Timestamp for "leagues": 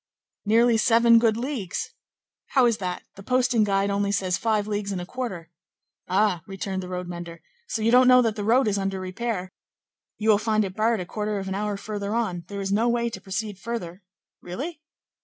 1.37-1.91, 4.65-4.91